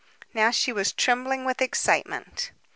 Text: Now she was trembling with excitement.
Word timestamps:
Now 0.33 0.49
she 0.49 0.73
was 0.73 0.91
trembling 0.93 1.45
with 1.45 1.61
excitement. 1.61 2.53